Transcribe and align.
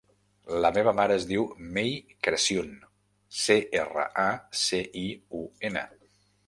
La 0.65 0.69
meva 0.77 0.93
mare 0.99 1.17
es 1.21 1.27
diu 1.31 1.43
Mei 1.75 1.93
Craciun: 2.29 2.73
ce, 3.43 3.61
erra, 3.83 4.09
a, 4.27 4.29
ce, 4.65 4.83
i, 5.05 5.07
u, 5.45 5.49
ena. 5.73 5.91